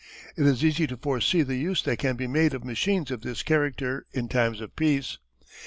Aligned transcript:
It 0.35 0.47
is 0.47 0.65
easy 0.65 0.87
to 0.87 0.97
foresee 0.97 1.43
the 1.43 1.57
use 1.57 1.83
that 1.83 1.99
can 1.99 2.15
be 2.15 2.25
made 2.25 2.55
of 2.55 2.63
machines 2.63 3.11
of 3.11 3.21
this 3.21 3.43
character 3.43 4.07
in 4.13 4.29
times 4.29 4.59
of 4.59 4.75
peace. 4.75 5.19